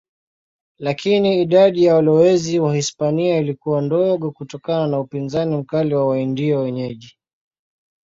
Lakini 0.79 1.41
idadi 1.41 1.83
ya 1.83 1.95
walowezi 1.95 2.59
Wahispania 2.59 3.37
ilikuwa 3.37 3.81
ndogo 3.81 4.31
kutokana 4.31 4.87
na 4.87 4.99
upinzani 4.99 5.57
mkali 5.57 5.95
wa 5.95 6.07
Waindio 6.07 6.59
wenyeji. 6.61 7.17